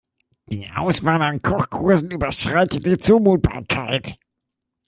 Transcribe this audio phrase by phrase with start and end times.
[0.49, 4.17] Die Auswahl an Kochkursen überschreitet die Zumutbarkeit.